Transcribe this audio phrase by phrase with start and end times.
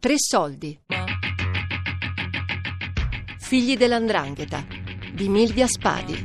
[0.00, 0.80] Tre soldi.
[3.40, 4.64] Figli dell'andrangheta
[5.12, 6.24] di Milvia Spadi.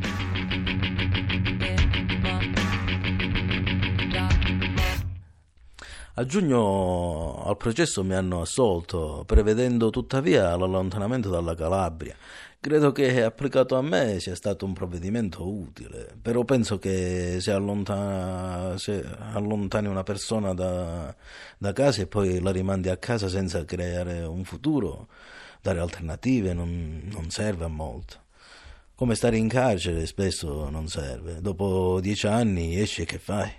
[6.13, 12.15] A giugno al processo mi hanno assolto, prevedendo tuttavia l'allontanamento dalla Calabria.
[12.63, 18.77] Credo che applicato a me sia stato un provvedimento utile, però penso che se, allontana,
[18.77, 21.13] se allontani una persona da,
[21.57, 25.09] da, casa e poi la rimandi a casa senza creare un futuro,
[25.61, 28.21] dare alternative non, non serve a molto.
[28.95, 33.51] Come stare in carcere spesso non serve, dopo dieci anni esci e che fai?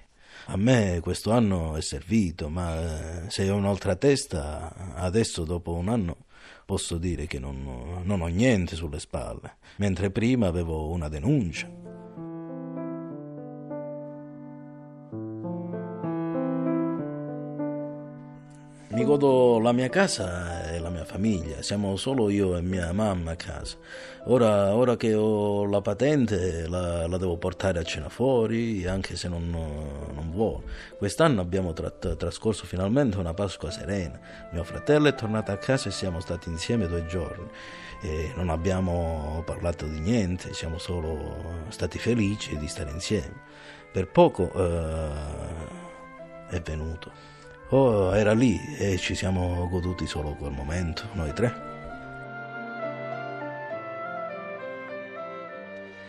[0.46, 6.16] A me questo anno è servito, ma se ho un'altra testa, adesso dopo un anno
[6.64, 11.68] posso dire che non, non ho niente sulle spalle, mentre prima avevo una denuncia.
[18.88, 20.63] Mi godo la mia casa
[21.04, 23.76] famiglia, siamo solo io e mia mamma a casa.
[24.24, 29.28] Ora, ora che ho la patente la, la, devo portare a cena fuori, anche se
[29.28, 30.64] non, non vuole.
[30.96, 34.18] Quest'anno abbiamo trat, trascorso finalmente una Pasqua serena.
[34.52, 37.48] Mio fratello è tornato a casa e siamo stati insieme due giorni.
[38.02, 43.42] E non abbiamo parlato di niente, siamo solo stati felici di stare insieme.
[43.92, 45.08] Per poco eh,
[46.48, 47.33] è venuto.
[47.76, 51.52] Oh, era lì e ci siamo goduti solo quel momento, noi tre.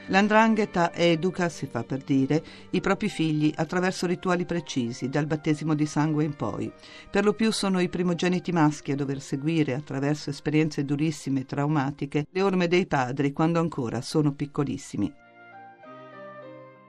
[0.09, 5.87] L'andrangheta educa, si fa per dire, i propri figli attraverso rituali precisi, dal battesimo di
[5.87, 6.71] sangue in poi.
[7.09, 12.27] Per lo più sono i primogeniti maschi a dover seguire, attraverso esperienze durissime e traumatiche,
[12.29, 15.11] le orme dei padri quando ancora sono piccolissimi.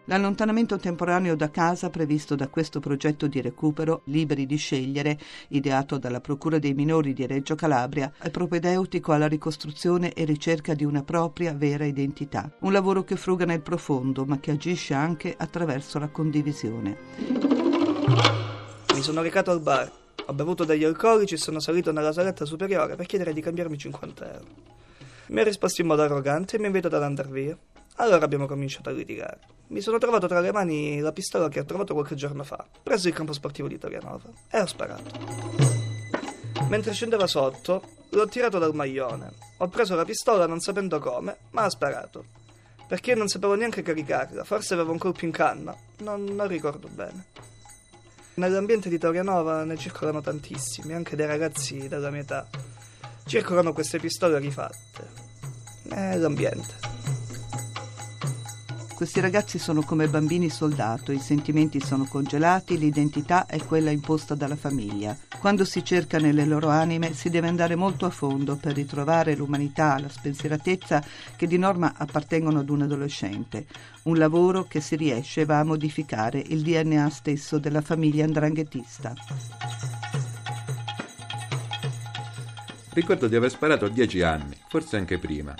[0.08, 6.20] L'allontanamento temporaneo da casa previsto da questo progetto di recupero, Liberi di scegliere, ideato dalla
[6.20, 11.52] Procura dei minori di Reggio Calabria, è propedeutico alla ricostruzione e ricerca di una propria
[11.54, 12.48] vera identità.
[12.60, 16.96] Un lavoro che fruga nel profondo, ma che agisce anche attraverso la condivisione.
[18.94, 19.90] Mi sono recato al bar,
[20.24, 24.32] ho bevuto degli alcolici e sono salito nella saletta superiore per chiedere di cambiarmi 50
[24.32, 24.46] euro.
[25.28, 27.58] Mi ha risposto in modo arrogante e mi ha invitato ad andare via.
[27.96, 29.40] Allora abbiamo cominciato a litigare.
[29.68, 33.08] Mi sono trovato tra le mani la pistola che ho trovato qualche giorno fa, preso
[33.08, 35.54] il campo sportivo di Torianova, e ho sparato.
[36.68, 39.32] Mentre scendeva sotto, l'ho tirato dal maglione.
[39.58, 42.24] Ho preso la pistola non sapendo come, ma ha sparato.
[42.86, 47.26] Perché non sapevo neanche caricarla, forse avevo un colpo in canna, non, non ricordo bene.
[48.34, 52.46] Nell'ambiente di Torianova ne circolano tantissimi, anche dei ragazzi della mia età.
[53.24, 55.24] Circolano queste pistole rifatte.
[55.88, 56.85] È l'ambiente.
[58.96, 64.56] Questi ragazzi sono come bambini soldato, i sentimenti sono congelati, l'identità è quella imposta dalla
[64.56, 65.14] famiglia.
[65.38, 69.98] Quando si cerca nelle loro anime si deve andare molto a fondo per ritrovare l'umanità,
[69.98, 71.04] la spensieratezza
[71.36, 73.66] che di norma appartengono ad un adolescente.
[74.04, 79.12] Un lavoro che si riesce va a modificare il DNA stesso della famiglia andranghetista.
[82.94, 85.54] Ricordo di aver sparato a dieci anni, forse anche prima.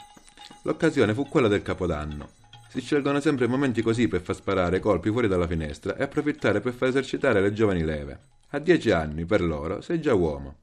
[0.63, 2.45] L'occasione fu quella del Capodanno.
[2.77, 6.75] Si scelgono sempre momenti così per far sparare colpi fuori dalla finestra e approfittare per
[6.75, 8.19] far esercitare le giovani leve.
[8.51, 10.57] A dieci anni, per loro, sei già uomo.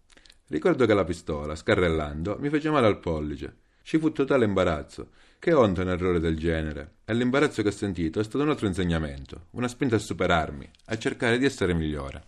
[0.50, 3.56] Ricordo che la pistola, scarrellando, mi fece male al pollice.
[3.82, 5.10] Ci fu totale imbarazzo.
[5.40, 6.98] Che onta un errore del genere.
[7.04, 10.98] E l'imbarazzo che ho sentito è stato un altro insegnamento, una spinta a superarmi, a
[11.00, 12.26] cercare di essere migliore.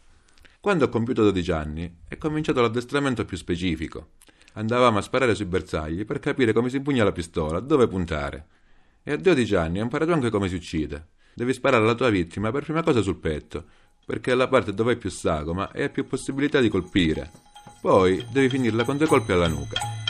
[0.59, 4.13] Quando ho compiuto 12 anni, è cominciato l'addestramento più specifico.
[4.53, 8.47] Andavamo a sparare sui bersagli per capire come si impugna la pistola, dove puntare.
[9.07, 11.09] E a 12 anni ho imparato anche come si uccide.
[11.35, 13.65] Devi sparare alla tua vittima per prima cosa sul petto,
[14.03, 17.29] perché è la parte dove hai più sagoma e hai più possibilità di colpire.
[17.81, 20.04] Poi devi finirla con due colpi alla nuca.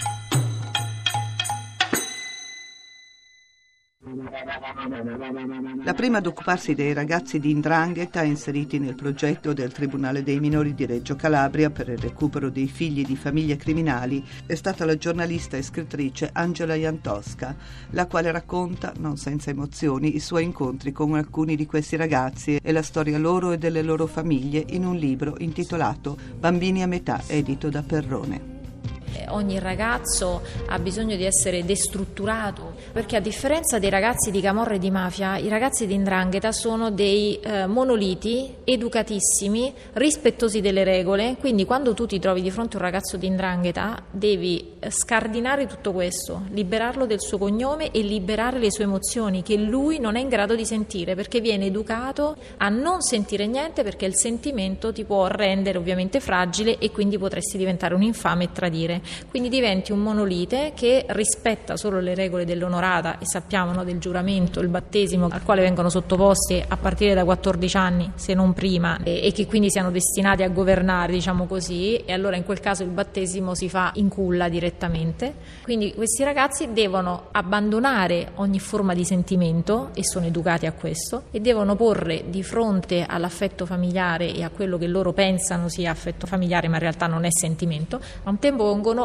[5.83, 10.75] La prima ad occuparsi dei ragazzi di Indrangheta inseriti nel progetto del Tribunale dei minori
[10.75, 15.57] di Reggio Calabria per il recupero dei figli di famiglie criminali è stata la giornalista
[15.57, 17.55] e scrittrice Angela Iantosca,
[17.91, 22.71] la quale racconta, non senza emozioni, i suoi incontri con alcuni di questi ragazzi e
[22.71, 27.69] la storia loro e delle loro famiglie in un libro intitolato Bambini a metà, edito
[27.69, 28.54] da Perrone.
[29.29, 34.79] Ogni ragazzo ha bisogno di essere destrutturato, perché a differenza dei ragazzi di Camorra e
[34.79, 41.65] di mafia, i ragazzi di Indrangheta sono dei eh, monoliti educatissimi, rispettosi delle regole, quindi
[41.65, 46.43] quando tu ti trovi di fronte a un ragazzo di Indrangheta devi scardinare tutto questo,
[46.51, 50.55] liberarlo del suo cognome e liberare le sue emozioni che lui non è in grado
[50.55, 55.77] di sentire perché viene educato a non sentire niente perché il sentimento ti può rendere
[55.77, 59.01] ovviamente fragile e quindi potresti diventare un infame e tradire.
[59.29, 64.59] Quindi diventi un monolite che rispetta solo le regole dell'onorata e sappiamo no, del giuramento,
[64.59, 69.25] il battesimo al quale vengono sottoposti a partire da 14 anni, se non prima, e,
[69.25, 72.89] e che quindi siano destinati a governare, diciamo così, e allora in quel caso il
[72.89, 75.33] battesimo si fa in culla direttamente.
[75.63, 81.39] Quindi questi ragazzi devono abbandonare ogni forma di sentimento e sono educati a questo e
[81.39, 86.67] devono porre di fronte all'affetto familiare e a quello che loro pensano sia affetto familiare
[86.67, 87.99] ma in realtà non è sentimento,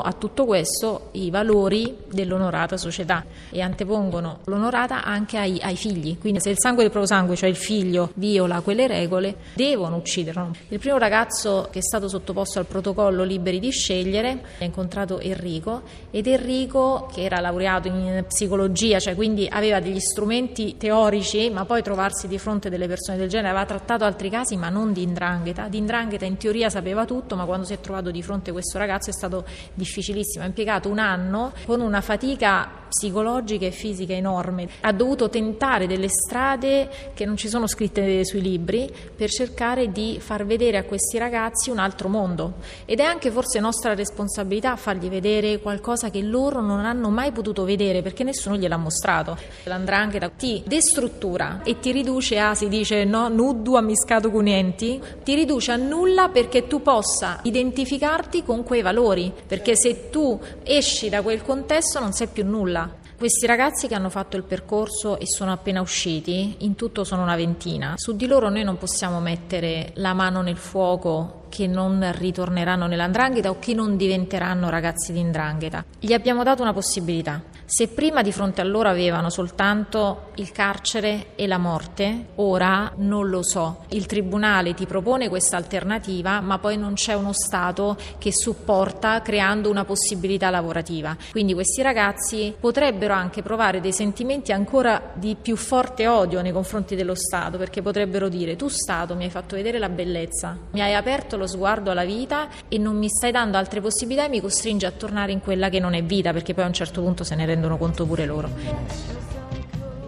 [0.01, 6.19] a tutto questo i valori dell'onorata società e antepongono l'onorata anche ai, ai figli.
[6.19, 10.51] Quindi se il sangue del proprio sangue, cioè il figlio, viola quelle regole, devono ucciderlo.
[10.69, 15.83] Il primo ragazzo che è stato sottoposto al protocollo liberi di scegliere ha incontrato Enrico
[16.11, 21.83] ed Enrico che era laureato in psicologia, cioè quindi aveva degli strumenti teorici, ma poi
[21.83, 25.69] trovarsi di fronte delle persone del genere aveva trattato altri casi ma non di indrangheta.
[25.69, 28.79] Di indrangheta in teoria sapeva tutto, ma quando si è trovato di fronte a questo
[28.79, 29.45] ragazzo è stato
[29.91, 30.45] difficilissimo.
[30.45, 34.69] Ha impiegato un anno con una fatica psicologica e fisica enorme.
[34.81, 40.19] Ha dovuto tentare delle strade che non ci sono scritte sui libri per cercare di
[40.21, 42.55] far vedere a questi ragazzi un altro mondo.
[42.85, 47.65] Ed è anche forse nostra responsabilità fargli vedere qualcosa che loro non hanno mai potuto
[47.65, 49.39] vedere perché nessuno gliel'ha mostrato.
[49.65, 55.35] L'andrangheta ti destruttura e ti riduce a, si dice, no, nudo ammiscato con niente, ti
[55.35, 61.23] riduce a nulla perché tu possa identificarti con quei valori, perché se tu esci da
[61.23, 62.80] quel contesto non sei più nulla.
[63.21, 67.37] Questi ragazzi che hanno fatto il percorso e sono appena usciti, in tutto sono una
[67.37, 67.93] ventina.
[67.99, 73.51] Su di loro noi non possiamo mettere la mano nel fuoco che non ritorneranno nell'andrangheta
[73.51, 75.85] o che non diventeranno ragazzi di indrangheta.
[75.99, 77.43] Gli abbiamo dato una possibilità.
[77.67, 83.29] Se prima di fronte a loro avevano soltanto il carcere e la morte, ora non
[83.29, 83.85] lo so.
[83.91, 89.71] Il tribunale ti propone questa alternativa, ma poi non c'è uno Stato che supporta creando
[89.71, 91.17] una possibilità lavorativa.
[91.31, 96.97] Quindi questi ragazzi potrebbero anche provare dei sentimenti ancora di più forte odio nei confronti
[96.97, 100.95] dello Stato, perché potrebbero dire tu Stato mi hai fatto vedere la bellezza, mi hai
[100.95, 104.85] aperto lo sguardo alla vita e non mi stai dando altre possibilità e mi costringi
[104.85, 107.35] a tornare in quella che non è vita, perché poi a un certo punto se
[107.35, 108.51] ne rendono conto pure loro.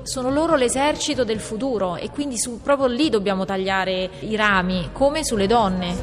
[0.03, 5.25] Sono loro l'esercito del futuro e quindi su, proprio lì dobbiamo tagliare i rami, come
[5.25, 5.95] sulle donne.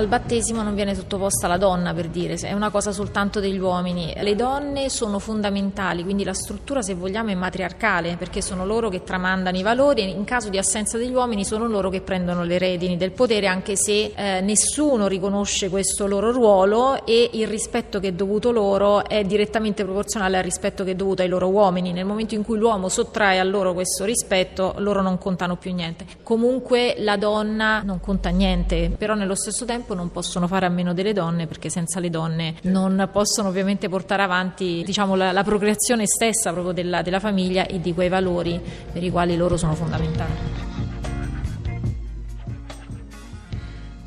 [0.00, 4.14] Al battesimo non viene sottoposta la donna, per dire, è una cosa soltanto degli uomini.
[4.16, 9.02] Le donne sono fondamentali, quindi la struttura, se vogliamo, è matriarcale, perché sono loro che
[9.02, 12.56] tramandano i valori e in caso di assenza degli uomini sono loro che prendono le
[12.56, 18.08] redini del potere, anche se eh, nessuno riconosce questo loro ruolo e il rispetto che
[18.08, 21.92] è dovuto loro è direttamente proporzionale al rispetto che è dovuto ai loro uomini.
[21.92, 26.06] Nel momento in cui l'uomo sottrae a loro questo rispetto, loro non contano più niente.
[26.22, 30.68] Comunque la donna non conta niente, però nello stesso tempo tempo non possono fare a
[30.68, 35.42] meno delle donne perché senza le donne non possono ovviamente portare avanti diciamo, la, la,
[35.42, 38.60] procreazione stessa proprio della, della famiglia e di quei valori
[38.92, 40.69] per i quali loro sono fondamentali.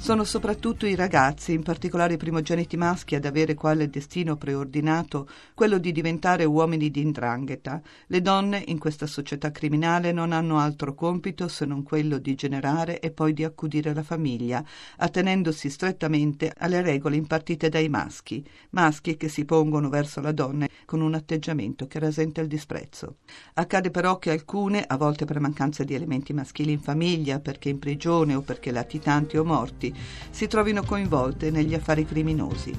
[0.03, 5.77] Sono soprattutto i ragazzi, in particolare i primogeniti maschi, ad avere quale destino preordinato quello
[5.77, 7.81] di diventare uomini di indrangheta.
[8.07, 12.99] Le donne in questa società criminale non hanno altro compito se non quello di generare
[12.99, 14.61] e poi di accudire la famiglia,
[14.97, 20.99] attenendosi strettamente alle regole impartite dai maschi, maschi che si pongono verso la donna con
[20.99, 23.19] un atteggiamento che rasenta il disprezzo.
[23.53, 27.79] Accade però che alcune, a volte per mancanza di elementi maschili in famiglia, perché in
[27.79, 29.91] prigione o perché latitanti o morti,
[30.29, 32.75] si trovino coinvolte negli affari criminosi.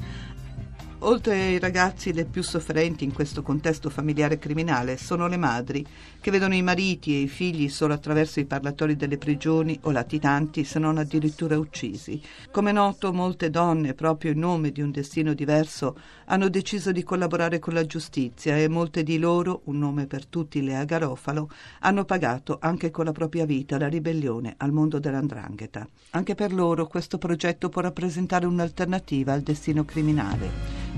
[1.07, 5.85] Oltre ai ragazzi, le più sofferenti in questo contesto familiare criminale sono le madri,
[6.19, 10.65] che vedono i mariti e i figli solo attraverso i parlatori delle prigioni o latitanti,
[10.65, 12.23] se non addirittura uccisi.
[12.51, 15.95] Come noto, molte donne, proprio in nome di un destino diverso,
[16.25, 20.63] hanno deciso di collaborare con la giustizia e molte di loro, un nome per tutti
[20.63, 25.87] Lea Garofalo, hanno pagato anche con la propria vita la ribellione al mondo dell'andrangheta.
[26.13, 30.94] Anche per loro questo progetto può rappresentare un'alternativa al destino criminale.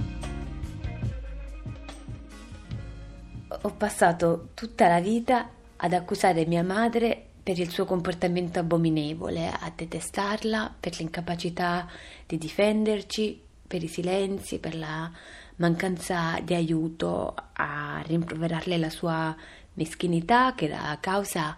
[3.63, 9.73] Ho passato tutta la vita ad accusare mia madre per il suo comportamento abominevole, a
[9.75, 11.87] detestarla per l'incapacità
[12.27, 15.11] di difenderci, per i silenzi, per la
[15.57, 19.35] mancanza di aiuto, a rimproverarle la sua
[19.75, 21.57] meschinità che era causa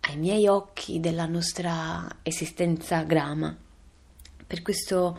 [0.00, 3.56] ai miei occhi della nostra esistenza grama.
[4.46, 5.18] Per questo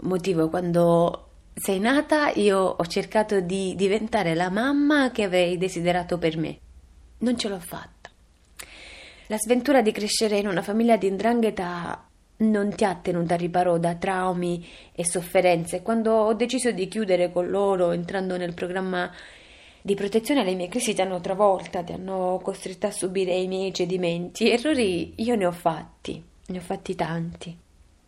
[0.00, 1.25] motivo, quando
[1.58, 6.58] sei nata, io ho cercato di diventare la mamma che avevi desiderato per me.
[7.18, 8.10] Non ce l'ho fatta.
[9.28, 12.06] La sventura di crescere in una famiglia di indrangheta
[12.38, 15.80] non ti ha tenuto a riparo da traumi e sofferenze.
[15.80, 19.10] Quando ho deciso di chiudere con loro, entrando nel programma
[19.80, 23.72] di protezione, le mie crisi ti hanno travolta, ti hanno costretta a subire i miei
[23.72, 24.50] cedimenti.
[24.50, 27.56] Errori io ne ho fatti, ne ho fatti tanti.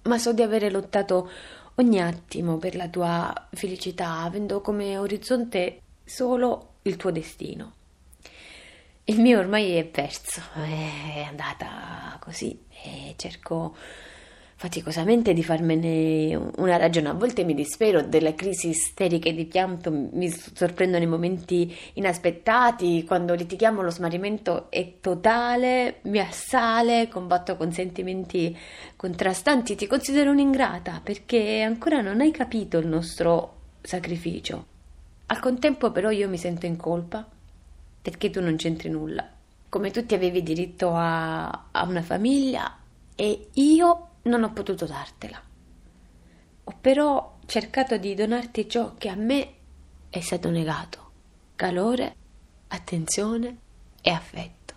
[0.02, 1.30] Ma so di avere lottato
[1.78, 7.72] ogni attimo per la tua felicità, avendo come orizzonte solo il tuo destino.
[9.04, 13.74] Il mio ormai è perso, è andata così e cerco
[14.58, 17.10] faticosamente di farmene una ragione.
[17.10, 23.34] A volte mi dispero delle crisi isteriche di pianto, mi sorprendono i momenti inaspettati, quando
[23.34, 28.56] litighiamo lo smarrimento è totale, mi assale, combatto con sentimenti
[28.96, 34.66] contrastanti, ti considero un'ingrata perché ancora non hai capito il nostro sacrificio.
[35.26, 37.24] Al contempo però io mi sento in colpa
[38.02, 39.24] perché tu non c'entri nulla.
[39.68, 42.76] Come tutti avevi diritto a, a una famiglia
[43.14, 45.40] e io non ho potuto dartela.
[46.64, 49.54] Ho però cercato di donarti ciò che a me
[50.10, 51.10] è stato negato:
[51.56, 52.14] calore,
[52.68, 53.58] attenzione
[54.00, 54.74] e affetto.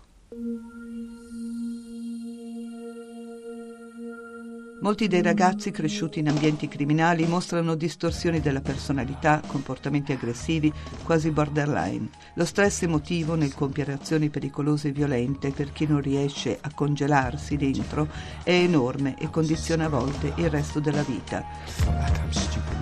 [4.81, 10.73] Molti dei ragazzi cresciuti in ambienti criminali mostrano distorsioni della personalità, comportamenti aggressivi,
[11.03, 12.09] quasi borderline.
[12.33, 17.57] Lo stress emotivo nel compiere azioni pericolose e violente per chi non riesce a congelarsi
[17.57, 18.09] dentro
[18.41, 22.80] è enorme e condiziona a volte il resto della vita.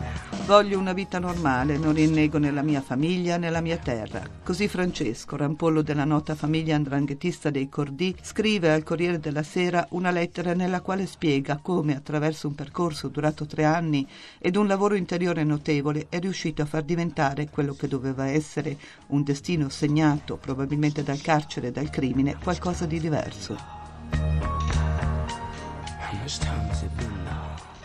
[0.50, 4.24] Voglio una vita normale, non rinnego nella mia famiglia, nella mia terra.
[4.44, 10.10] Così Francesco, rampollo della nota famiglia andranghetista dei Cordì, scrive al Corriere della Sera una
[10.10, 14.08] lettera nella quale spiega come, attraverso un percorso durato tre anni
[14.40, 18.76] ed un lavoro interiore notevole, è riuscito a far diventare quello che doveva essere
[19.10, 23.56] un destino segnato probabilmente dal carcere e dal crimine qualcosa di diverso.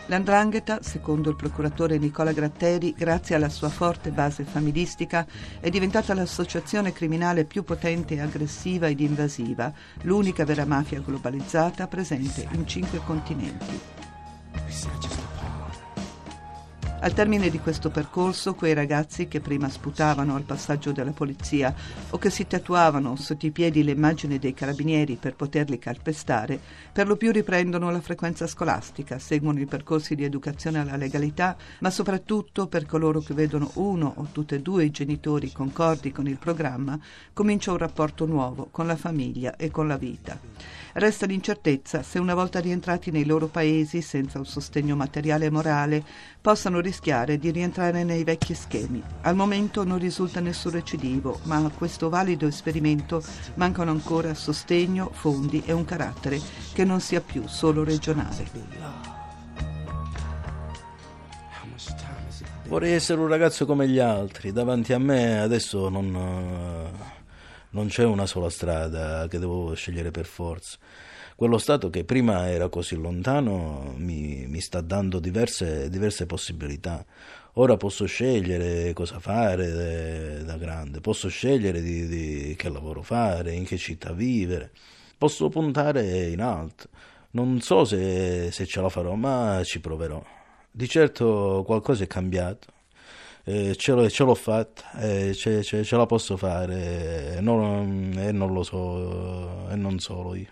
[0.07, 5.25] L'andrangheta, secondo il procuratore Nicola Gratteri, grazie alla sua forte base familistica,
[5.59, 12.67] è diventata l'associazione criminale più potente aggressiva ed invasiva, l'unica vera mafia globalizzata presente in
[12.67, 14.04] cinque continenti.
[17.05, 21.71] Al termine di questo percorso, quei ragazzi che prima sputavano al passaggio della polizia
[22.09, 26.59] o che si tatuavano sotto i piedi le immagini dei carabinieri per poterli calpestare,
[26.91, 31.91] per lo più riprendono la frequenza scolastica, seguono i percorsi di educazione alla legalità, ma
[31.91, 36.39] soprattutto per coloro che vedono uno o tutti e due i genitori concordi con il
[36.39, 36.97] programma,
[37.33, 40.54] comincia un rapporto nuovo con la famiglia e con la vita.
[40.93, 46.03] Resta l'incertezza se una volta rientrati nei loro paesi senza un sostegno materiale e morale
[46.39, 49.03] possano rischiare di rientrare nei vecchi schemi.
[49.21, 53.21] Al momento non risulta nessun recidivo, ma a questo valido esperimento
[53.55, 56.39] mancano ancora sostegno, fondi e un carattere
[56.73, 58.93] che non sia più solo regionale.
[62.67, 67.14] Vorrei essere un ragazzo come gli altri, davanti a me adesso non
[67.75, 70.77] non c'è una sola strada che devo scegliere per forza.
[71.35, 77.05] Quello stato che prima era così lontano mi, mi sta dando diverse, diverse, possibilità.
[77.57, 83.65] Ora posso scegliere cosa fare da grande, posso scegliere di, di che lavoro fare, in
[83.65, 84.71] che città vivere,
[85.17, 86.87] posso puntare in alto.
[87.31, 90.23] Non so se, se ce la farò, ma ci proverò.
[90.71, 92.74] Di certo qualcosa è cambiato
[93.47, 98.11] eh, ce, l'ho, ce, l'ho, fatta, eh, ce, ce, ce, la posso fare e non,
[98.17, 100.51] eh, non, lo so, e non solo io.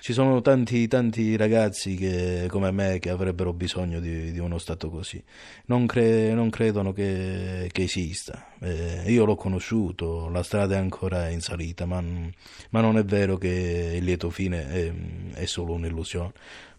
[0.00, 4.88] Ci sono tanti, tanti ragazzi che, come me che avrebbero bisogno di, di uno stato
[4.90, 5.22] così.
[5.66, 8.46] Non, cre, non credono che, che esista.
[8.60, 13.36] Eh, io l'ho conosciuto, la strada è ancora in salita, ma, ma non è vero
[13.36, 14.92] che il lieto fine è,
[15.34, 16.32] è solo un'illusione,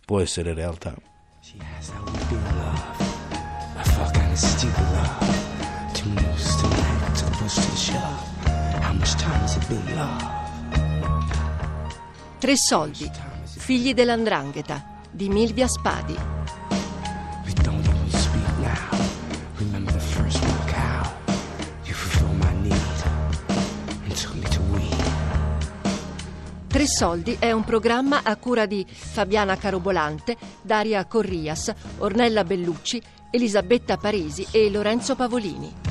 [0.06, 0.96] può essere realtà.
[1.42, 3.12] She has how we do love.
[6.04, 6.72] I fuck
[9.20, 10.40] kind of stupid love.
[12.40, 13.12] Tre soldi,
[13.44, 16.18] figli dell'andrangheta, di Milvia Spadi.
[17.44, 17.54] Tre
[26.68, 33.98] Tre Soldi è un programma a cura di Fabiana Carobolante, Daria Corrias, Ornella Bellucci, Elisabetta
[33.98, 35.91] Parisi e Lorenzo Pavolini.